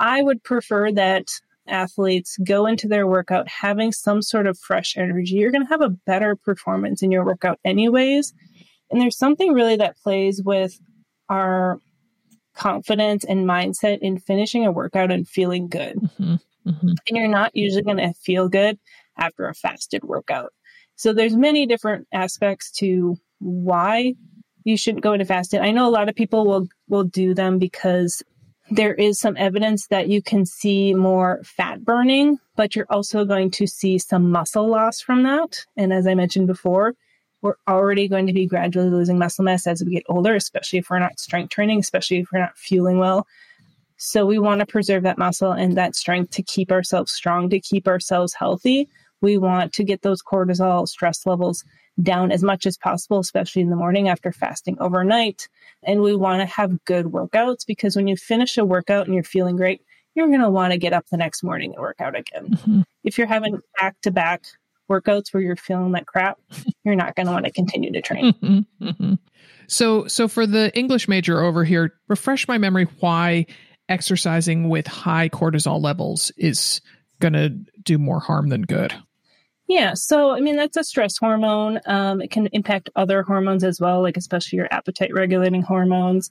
[0.00, 1.28] I would prefer that
[1.66, 5.34] athletes go into their workout having some sort of fresh energy.
[5.34, 8.34] You're going to have a better performance in your workout, anyways.
[8.90, 10.78] And there's something really that plays with
[11.28, 11.78] our
[12.54, 15.96] confidence and mindset in finishing a workout and feeling good.
[15.96, 16.34] Mm-hmm.
[16.68, 16.88] Mm-hmm.
[16.88, 18.78] And you're not usually going to feel good
[19.18, 20.52] after a fasted workout.
[20.96, 24.14] So there's many different aspects to why
[24.64, 25.60] you shouldn't go into fasted.
[25.60, 28.22] I know a lot of people will will do them because
[28.70, 33.50] there is some evidence that you can see more fat burning, but you're also going
[33.52, 35.66] to see some muscle loss from that.
[35.76, 36.94] And as I mentioned before,
[37.42, 40.88] we're already going to be gradually losing muscle mass as we get older, especially if
[40.88, 43.26] we're not strength training, especially if we're not fueling well.
[43.98, 47.60] So we want to preserve that muscle and that strength to keep ourselves strong, to
[47.60, 48.88] keep ourselves healthy.
[49.24, 51.64] We want to get those cortisol stress levels
[52.02, 55.48] down as much as possible, especially in the morning after fasting overnight.
[55.82, 59.24] And we want to have good workouts because when you finish a workout and you're
[59.24, 59.80] feeling great,
[60.14, 62.50] you're going to want to get up the next morning and work out again.
[62.50, 62.80] Mm-hmm.
[63.02, 64.44] If you're having back to back
[64.90, 66.38] workouts where you're feeling like crap,
[66.84, 68.34] you're not going to want to continue to train.
[68.34, 69.14] Mm-hmm, mm-hmm.
[69.68, 73.46] So, so for the English major over here, refresh my memory why
[73.88, 76.82] exercising with high cortisol levels is
[77.20, 77.48] going to
[77.82, 78.94] do more harm than good.
[79.74, 81.80] Yeah, so I mean that's a stress hormone.
[81.86, 86.30] Um, it can impact other hormones as well, like especially your appetite regulating hormones.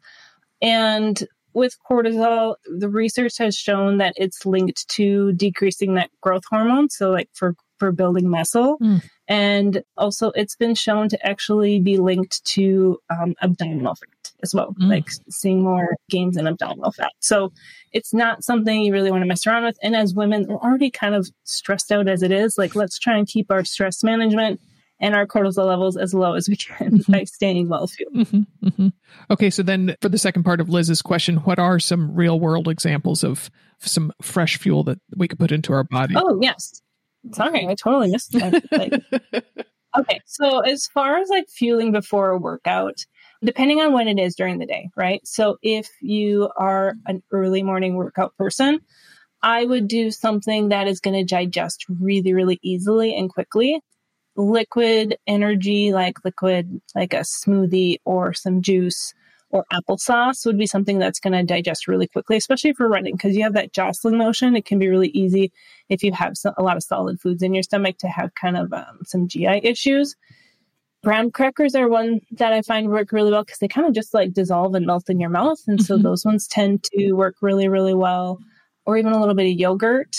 [0.61, 1.21] And
[1.53, 6.89] with cortisol, the research has shown that it's linked to decreasing that growth hormone.
[6.89, 8.77] So, like for for building muscle.
[8.81, 9.03] Mm.
[9.27, 14.75] And also, it's been shown to actually be linked to um, abdominal fat as well,
[14.79, 14.89] mm.
[14.89, 17.11] like seeing more gains in abdominal fat.
[17.19, 17.51] So,
[17.91, 19.77] it's not something you really want to mess around with.
[19.81, 22.57] And as women, we're already kind of stressed out as it is.
[22.57, 24.59] Like, let's try and keep our stress management
[24.99, 27.11] and our cortisol levels as low as we can mm-hmm.
[27.11, 28.15] by staying well fueled.
[28.15, 28.87] Mm-hmm, mm-hmm.
[29.29, 32.67] Okay, so then for the second part of Liz's question, what are some real world
[32.67, 36.15] examples of some fresh fuel that we could put into our body?
[36.17, 36.81] Oh, yes.
[37.33, 38.63] Sorry, I totally missed that.
[38.71, 39.43] Like,
[39.99, 43.05] okay, so as far as like fueling before a workout,
[43.43, 45.25] depending on when it is during the day, right?
[45.27, 48.79] So if you are an early morning workout person,
[49.41, 53.81] I would do something that is going to digest really, really easily and quickly.
[54.35, 59.13] Liquid energy, like liquid, like a smoothie or some juice
[59.49, 63.13] or applesauce would be something that's going to digest really quickly, especially if you're running,
[63.13, 64.55] because you have that jostling motion.
[64.55, 65.51] It can be really easy
[65.89, 68.73] if you have a lot of solid foods in your stomach to have kind of
[68.73, 70.15] um, some GI issues.
[71.03, 74.13] Graham crackers are one that I find work really well because they kind of just
[74.13, 75.59] like dissolve and melt in your mouth.
[75.67, 76.03] And so mm-hmm.
[76.03, 78.39] those ones tend to work really, really well.
[78.85, 80.15] Or even a little bit of yogurt.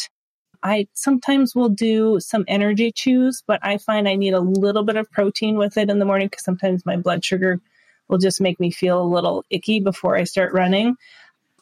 [0.63, 4.97] I sometimes will do some energy chews, but I find I need a little bit
[4.97, 7.61] of protein with it in the morning because sometimes my blood sugar
[8.09, 10.97] will just make me feel a little icky before I start running.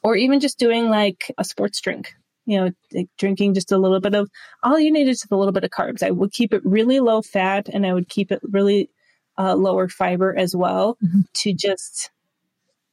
[0.05, 4.01] Or even just doing like a sports drink, you know, like drinking just a little
[4.01, 4.29] bit of,
[4.65, 6.03] all you need is a little bit of carbs.
[6.03, 8.91] I would keep it really low fat and I would keep it really
[9.39, 11.21] uh, lower fiber as well mm-hmm.
[11.35, 12.11] to just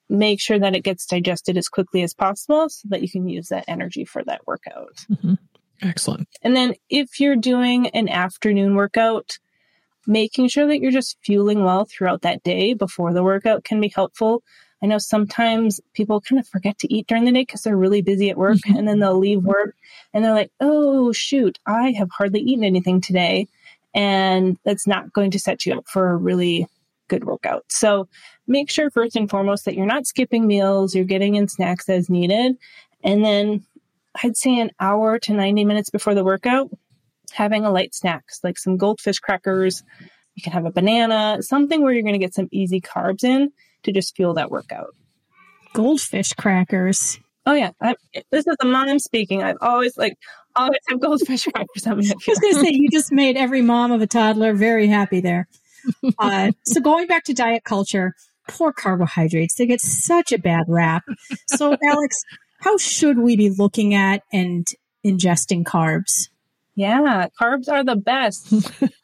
[0.10, 3.50] make sure that it gets digested as quickly as possible so that you can use
[3.50, 5.06] that energy for that workout.
[5.12, 5.36] Mm-hmm.
[5.82, 6.28] Excellent.
[6.42, 9.38] And then if you're doing an afternoon workout,
[10.08, 13.90] making sure that you're just fueling well throughout that day before the workout can be
[13.90, 14.44] helpful.
[14.82, 18.02] I know sometimes people kind of forget to eat during the day because they're really
[18.02, 18.78] busy at work mm-hmm.
[18.78, 19.76] and then they'll leave work
[20.14, 23.48] and they're like, oh, shoot, I have hardly eaten anything today.
[24.00, 26.70] And that's not going to set you up for a really
[27.10, 27.66] good workout.
[27.68, 28.08] So
[28.48, 32.10] make sure first and foremost that you're not skipping meals, you're getting in snacks as
[32.10, 32.56] needed.
[33.04, 33.66] And then
[34.24, 36.70] I'd say an hour to 90 minutes before the workout,
[37.34, 39.84] having a light snacks like some goldfish crackers.
[40.36, 43.52] You can have a banana, something where you're going to get some easy carbs in
[43.84, 44.96] to just fuel that workout.
[45.74, 47.20] Goldfish crackers.
[47.46, 47.96] Oh yeah, I,
[48.32, 49.44] this is a mom speaking.
[49.44, 50.18] I've always like
[50.56, 53.92] always have goldfish crackers on I was going to say you just made every mom
[53.92, 55.48] of a toddler very happy there.
[56.18, 58.14] Uh, so going back to diet culture,
[58.48, 61.04] poor carbohydrates, they get such a bad rap.
[61.48, 62.24] So Alex,
[62.60, 64.68] how should we be looking at and
[65.06, 66.30] ingesting carbs?
[66.76, 68.52] Yeah, carbs are the best.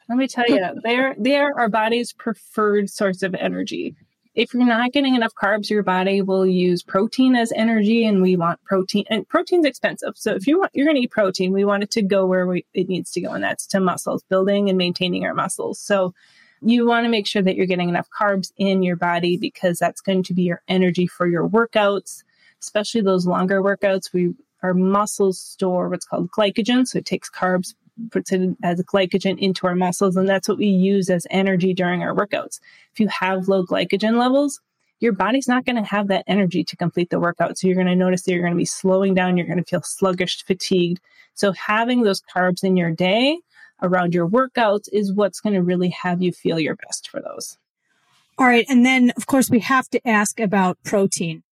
[0.08, 3.94] Let me tell you, they're they're our body's preferred source of energy.
[4.36, 8.36] If you're not getting enough carbs, your body will use protein as energy, and we
[8.36, 9.06] want protein.
[9.08, 11.54] And protein's expensive, so if you want, you're going to eat protein.
[11.54, 14.22] We want it to go where we, it needs to go, and that's to muscles,
[14.28, 15.80] building and maintaining our muscles.
[15.80, 16.12] So
[16.60, 20.02] you want to make sure that you're getting enough carbs in your body because that's
[20.02, 22.22] going to be your energy for your workouts,
[22.60, 24.12] especially those longer workouts.
[24.12, 27.74] We our muscles store what's called glycogen, so it takes carbs,
[28.10, 32.02] puts it as glycogen into our muscles, and that's what we use as energy during
[32.02, 32.60] our workouts.
[32.92, 34.60] If you have low glycogen levels,
[35.00, 37.58] your body's not going to have that energy to complete the workout.
[37.58, 39.36] So you're going to notice that you're going to be slowing down.
[39.36, 41.00] You're going to feel sluggish, fatigued.
[41.34, 43.38] So having those carbs in your day
[43.82, 47.58] around your workouts is what's going to really have you feel your best for those.
[48.38, 48.64] All right.
[48.68, 51.42] And then, of course, we have to ask about protein.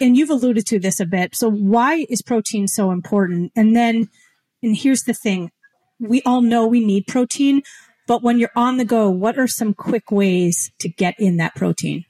[0.00, 1.34] And you've alluded to this a bit.
[1.34, 3.52] So why is protein so important?
[3.56, 4.10] And then,
[4.62, 5.50] and here's the thing.
[5.98, 7.62] We all know we need protein,
[8.06, 11.54] but when you're on the go, what are some quick ways to get in that
[11.54, 12.04] protein?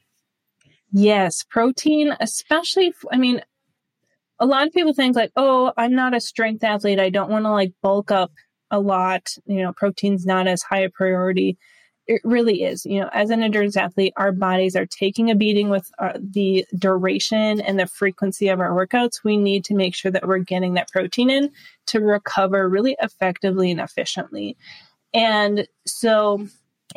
[0.93, 3.43] Yes, protein, especially, I mean,
[4.39, 7.01] a lot of people think like, oh, I'm not a strength athlete.
[7.01, 8.33] I don't want to like bulk up
[8.71, 9.29] a lot.
[9.47, 11.59] You know, protein's not as high a priority.
[12.07, 12.87] It really is.
[12.87, 16.65] You know, as an endurance athlete, our bodies are taking a beating with uh, the
[16.79, 19.25] duration and the frequency of our workouts.
[19.25, 21.51] We need to make sure that we're getting that protein in
[21.87, 24.57] to recover really effectively and efficiently.
[25.13, 26.47] And so,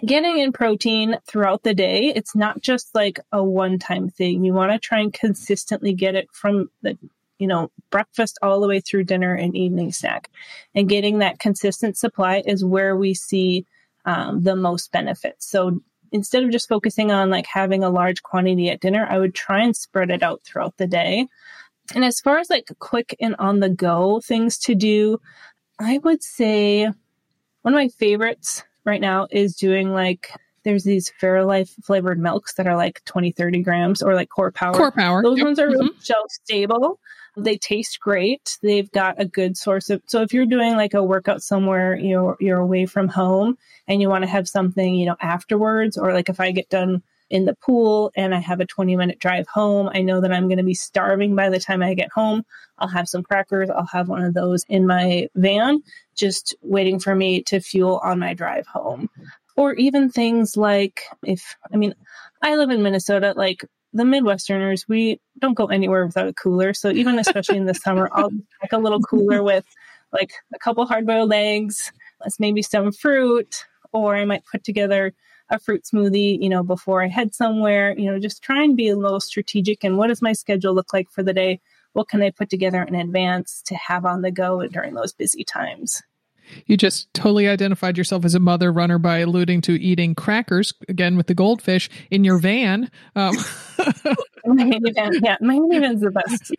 [0.06, 4.43] getting in protein throughout the day, it's not just like a one time thing.
[4.43, 6.98] You want to try and consistently get it from the
[7.39, 10.30] you know, breakfast all the way through dinner and evening snack.
[10.76, 13.65] And getting that consistent supply is where we see
[14.10, 15.48] um, the most benefits.
[15.48, 19.36] So instead of just focusing on like having a large quantity at dinner, I would
[19.36, 21.28] try and spread it out throughout the day.
[21.93, 25.19] And as far as like quick and on the go things to do,
[25.80, 26.86] I would say
[27.62, 30.32] one of my favorites right now is doing like
[30.63, 34.74] there's these Fairlife flavored milks that are like 20, 30 grams or like core power.
[34.74, 35.22] Core power.
[35.22, 35.45] Those yep.
[35.45, 36.02] ones are really mm-hmm.
[36.02, 37.00] shelf stable.
[37.38, 38.58] They taste great.
[38.62, 42.38] They've got a good source of so if you're doing like a workout somewhere, you're
[42.39, 46.30] you're away from home and you want to have something, you know, afterwards, or like
[46.30, 49.89] if I get done in the pool and I have a 20 minute drive home,
[49.94, 52.44] I know that I'm going to be starving by the time I get home.
[52.78, 53.70] I'll have some crackers.
[53.70, 55.82] I'll have one of those in my van,
[56.15, 59.10] just waiting for me to fuel on my drive home.
[59.56, 61.94] Or even things like if, I mean,
[62.42, 66.73] I live in Minnesota, like the Midwesterners, we don't go anywhere without a cooler.
[66.73, 69.65] So even especially in the summer, I'll pack a little cooler with
[70.12, 71.91] like a couple hard boiled eggs,
[72.39, 75.13] maybe some fruit, or I might put together
[75.49, 78.89] a fruit smoothie, you know, before I head somewhere, you know, just try and be
[78.89, 81.60] a little strategic and what does my schedule look like for the day?
[81.93, 85.43] What can I put together in advance to have on the go during those busy
[85.43, 86.04] times?
[86.66, 91.18] You just totally identified yourself as a mother runner by alluding to eating crackers again
[91.18, 92.90] with the goldfish in your van.
[93.16, 93.36] Um.
[94.46, 96.54] my minivan, yeah, my minivan's the best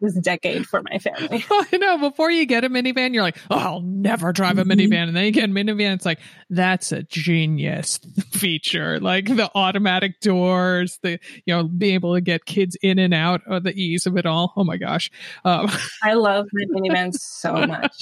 [0.00, 1.44] this decade for my family.
[1.50, 1.98] I know.
[1.98, 4.72] Before you get a minivan, you're like, oh, I'll never drive a mm-hmm.
[4.72, 5.08] minivan.
[5.08, 7.98] And then you get a minivan, it's like, that's a genius
[8.32, 9.00] feature.
[9.00, 13.40] Like the automatic doors, the, you know, being able to get kids in and out
[13.46, 14.52] of the ease of it all.
[14.56, 15.10] Oh my gosh.
[15.44, 15.70] Um,
[16.02, 17.96] I love my minivan so much.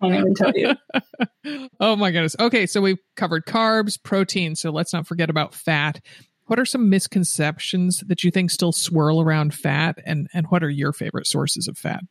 [0.00, 0.74] Can't even tell you.
[1.80, 2.36] Oh my goodness.
[2.38, 2.66] Okay.
[2.66, 4.54] So we've covered carbs, protein.
[4.54, 6.00] So let's not forget about fat
[6.50, 10.68] what are some misconceptions that you think still swirl around fat and and what are
[10.68, 12.02] your favorite sources of fat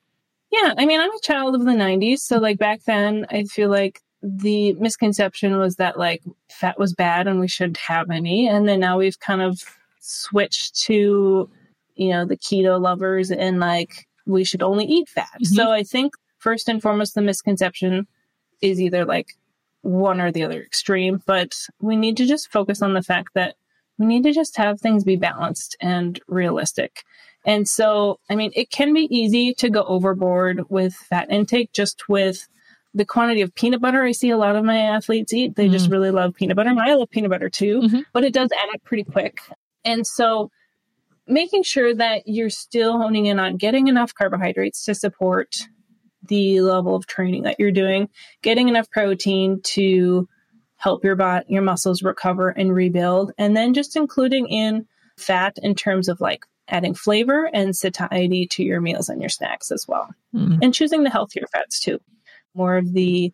[0.50, 3.70] yeah i mean i'm a child of the 90s so like back then i feel
[3.70, 8.68] like the misconception was that like fat was bad and we shouldn't have any and
[8.68, 9.62] then now we've kind of
[10.00, 11.50] switched to
[11.96, 15.54] you know the keto lovers and like we should only eat fat mm-hmm.
[15.54, 18.08] so i think first and foremost the misconception
[18.62, 19.34] is either like
[19.82, 23.56] one or the other extreme but we need to just focus on the fact that
[24.00, 27.04] we need to just have things be balanced and realistic.
[27.46, 32.10] And so, I mean, it can be easy to go overboard with fat intake just
[32.10, 32.48] with
[32.94, 35.56] the quantity of peanut butter I see a lot of my athletes eat.
[35.56, 35.72] They mm.
[35.72, 36.70] just really love peanut butter.
[36.70, 38.00] And I love peanut butter too, mm-hmm.
[38.14, 39.42] but it does add up pretty quick.
[39.86, 40.50] And so
[41.28, 45.56] making sure that you're still honing in on getting enough carbohydrates to support
[46.28, 48.10] the level of training that you're doing,
[48.42, 50.28] getting enough protein to
[50.80, 55.76] help your body, your muscles recover and rebuild, and then just including in fat in
[55.76, 60.10] terms of like adding flavor and satiety to your meals and your snacks as well.
[60.34, 60.60] Mm.
[60.62, 62.00] And choosing the healthier fats too.
[62.56, 63.34] More of the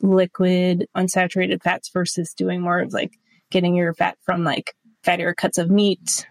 [0.00, 3.12] liquid unsaturated fats versus doing more of like
[3.50, 6.26] getting your fat from like fattier cuts of meat,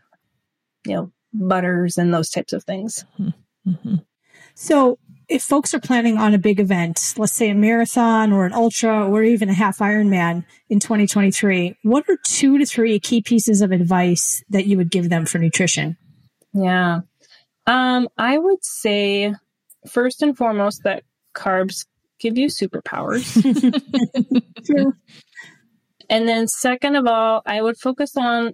[0.86, 3.06] you know, butters and those types of things.
[3.68, 3.96] Mm-hmm.
[4.56, 4.98] So
[5.34, 9.10] if folks are planning on a big event, let's say a marathon or an ultra
[9.10, 13.72] or even a half Ironman in 2023, what are two to three key pieces of
[13.72, 15.98] advice that you would give them for nutrition?
[16.54, 17.00] Yeah.
[17.66, 19.34] Um, I would say
[19.90, 21.04] first and foremost that
[21.34, 21.88] carbs
[22.20, 23.26] give you superpowers.
[26.12, 28.54] and then second of all, I would focus on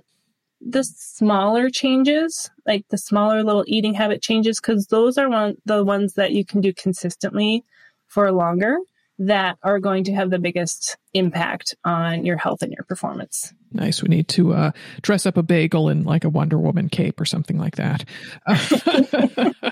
[0.61, 5.83] the smaller changes, like the smaller little eating habit changes, because those are one the
[5.83, 7.63] ones that you can do consistently
[8.07, 8.77] for longer
[9.19, 13.53] that are going to have the biggest impact on your health and your performance.
[13.71, 14.01] Nice.
[14.01, 17.25] We need to uh, dress up a bagel in like a Wonder Woman cape or
[17.25, 18.05] something like that.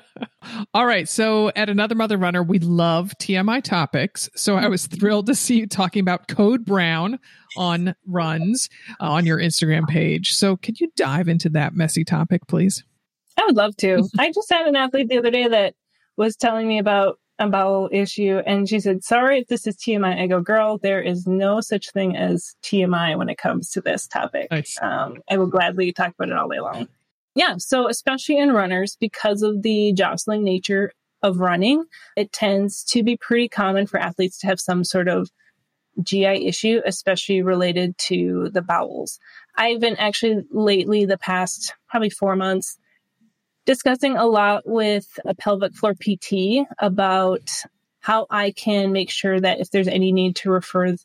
[0.73, 1.07] All right.
[1.07, 4.29] So at Another Mother Runner, we love TMI topics.
[4.35, 7.19] So I was thrilled to see you talking about Code Brown
[7.55, 8.69] on runs
[8.99, 10.33] uh, on your Instagram page.
[10.33, 12.83] So could you dive into that messy topic, please?
[13.37, 14.07] I would love to.
[14.19, 15.75] I just had an athlete the other day that
[16.17, 20.19] was telling me about a bowel issue and she said, sorry if this is TMI.
[20.19, 24.07] I go, girl, there is no such thing as TMI when it comes to this
[24.07, 24.49] topic.
[24.49, 24.77] Nice.
[24.81, 26.87] Um, I will gladly talk about it all day long.
[27.35, 27.55] Yeah.
[27.59, 31.85] So especially in runners, because of the jostling nature of running,
[32.15, 35.29] it tends to be pretty common for athletes to have some sort of
[36.01, 39.19] GI issue, especially related to the bowels.
[39.55, 42.77] I've been actually lately, the past probably four months,
[43.67, 47.51] discussing a lot with a pelvic floor PT about
[47.99, 50.95] how I can make sure that if there's any need to refer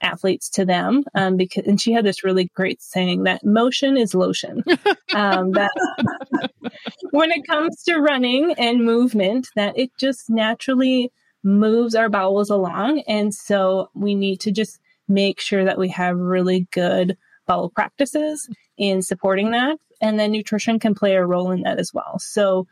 [0.00, 4.14] athletes to them um, because and she had this really great saying that motion is
[4.14, 4.64] lotion.
[5.14, 5.70] Um, that
[7.12, 11.10] when it comes to running and movement that it just naturally
[11.42, 13.02] moves our bowels along.
[13.06, 18.50] And so we need to just make sure that we have really good bowel practices
[18.76, 22.18] in supporting that and then nutrition can play a role in that as well.
[22.18, 22.66] So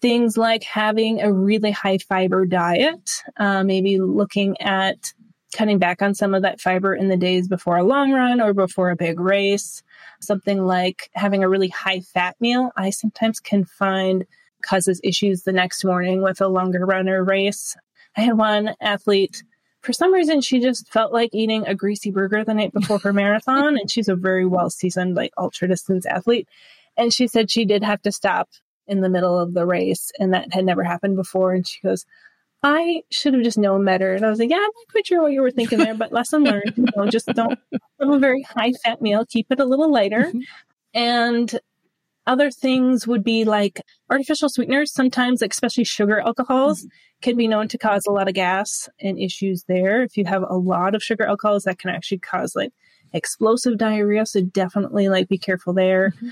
[0.00, 5.12] things like having a really high fiber diet, uh, maybe looking at
[5.54, 8.52] cutting back on some of that fiber in the days before a long run or
[8.52, 9.82] before a big race.
[10.20, 14.24] Something like having a really high fat meal, I sometimes can find
[14.62, 17.76] causes issues the next morning with a longer run or race.
[18.16, 19.42] I had one athlete
[19.82, 23.12] for some reason she just felt like eating a greasy burger the night before her
[23.12, 26.48] marathon and she's a very well seasoned like ultra distance athlete
[26.96, 28.48] and she said she did have to stop
[28.86, 32.06] in the middle of the race and that had never happened before and she goes
[32.62, 34.14] I should have just known better.
[34.14, 36.12] And I was like, yeah, I'm not quite sure what you were thinking there, but
[36.12, 36.74] lesson learned.
[36.76, 39.26] You know, just don't have a very high fat meal.
[39.26, 40.26] Keep it a little lighter.
[40.26, 40.38] Mm-hmm.
[40.94, 41.60] And
[42.26, 46.88] other things would be like artificial sweeteners, sometimes, like especially sugar alcohols, mm-hmm.
[47.22, 50.02] can be known to cause a lot of gas and issues there.
[50.02, 52.72] If you have a lot of sugar alcohols, that can actually cause like
[53.12, 54.26] explosive diarrhea.
[54.26, 56.10] So definitely like be careful there.
[56.16, 56.28] Mm-hmm.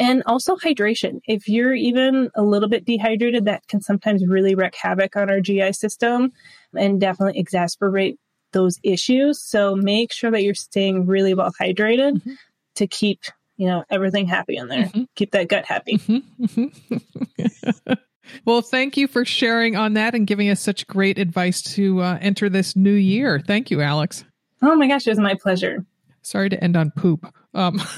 [0.00, 1.20] And also hydration.
[1.26, 5.40] If you're even a little bit dehydrated, that can sometimes really wreak havoc on our
[5.40, 6.32] GI system
[6.76, 8.16] and definitely exacerbate
[8.52, 9.42] those issues.
[9.42, 12.34] So make sure that you're staying really well hydrated mm-hmm.
[12.76, 13.22] to keep
[13.58, 14.84] you know, everything happy in there.
[14.84, 15.02] Mm-hmm.
[15.16, 15.98] Keep that gut happy.
[15.98, 16.44] Mm-hmm.
[16.44, 17.92] mm-hmm.
[18.46, 22.18] well, thank you for sharing on that and giving us such great advice to uh,
[22.22, 23.42] enter this new year.
[23.44, 24.24] Thank you, Alex.
[24.62, 25.84] Oh my gosh, it was my pleasure.
[26.22, 27.34] Sorry to end on poop.
[27.58, 27.82] Um,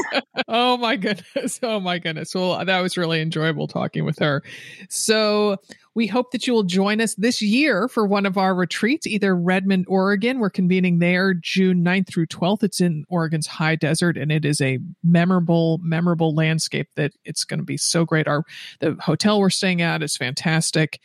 [0.48, 1.58] oh my goodness.
[1.62, 2.34] Oh my goodness.
[2.34, 4.42] Well, that was really enjoyable talking with her.
[4.88, 5.56] So
[5.94, 9.34] we hope that you will join us this year for one of our retreats, either
[9.34, 10.38] Redmond, Oregon.
[10.38, 12.62] We're convening there June 9th through 12th.
[12.62, 17.60] It's in Oregon's high desert and it is a memorable, memorable landscape that it's going
[17.60, 18.28] to be so great.
[18.28, 18.44] Our,
[18.80, 21.00] the hotel we're staying at is fantastic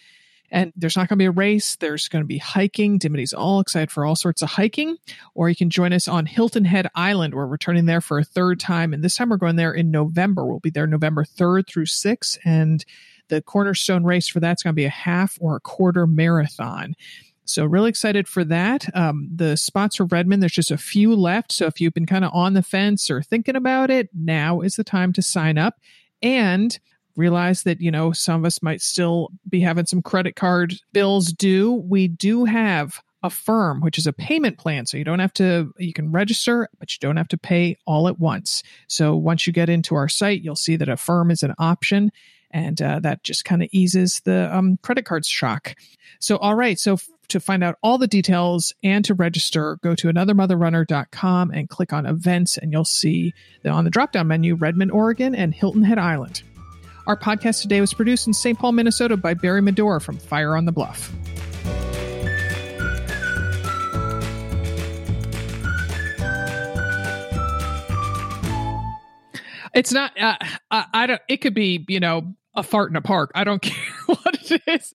[0.50, 1.76] and there's not going to be a race.
[1.76, 2.98] There's going to be hiking.
[2.98, 4.98] Dimity's all excited for all sorts of hiking.
[5.36, 7.34] Or you can join us on Hilton Head Island.
[7.34, 8.93] We're returning there for a third time.
[8.93, 10.45] And this time we're going there in November.
[10.45, 12.38] We'll be there November 3rd through 6th.
[12.45, 12.86] And
[13.28, 16.95] the cornerstone race for that's going to be a half or a quarter marathon.
[17.43, 18.93] So really excited for that.
[18.95, 21.52] Um, the spots for Redmond, there's just a few left.
[21.52, 24.76] So if you've been kind of on the fence or thinking about it, now is
[24.76, 25.76] the time to sign up.
[26.22, 26.78] And
[27.18, 31.34] realize that, you know, some of us might still be having some credit card bills
[31.34, 31.74] due.
[31.74, 34.86] We do have Affirm, which is a payment plan.
[34.86, 38.07] So you don't have to, you can register, but you don't have to pay all
[38.07, 38.61] at once.
[38.88, 42.11] So once you get into our site, you'll see that Affirm is an option.
[42.51, 45.76] And uh, that just kind of eases the um, credit card shock.
[46.20, 46.80] So, all right.
[46.80, 51.68] So, f- to find out all the details and to register, go to anothermotherrunner.com and
[51.68, 55.53] click on events, and you'll see that on the drop down menu, Redmond, Oregon, and
[55.53, 56.41] Hilton Head Island.
[57.08, 58.60] Our podcast today was produced in St.
[58.60, 61.10] Paul, Minnesota by Barry Medora from Fire on the Bluff.
[69.74, 70.20] It's not.
[70.20, 70.36] Uh,
[70.70, 71.22] I, I don't.
[71.30, 73.32] It could be, you know, a fart in a park.
[73.36, 74.93] I don't care what it is.